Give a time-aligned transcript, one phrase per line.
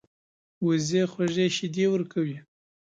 [0.65, 2.37] وزې خوږې شیدې ورکوي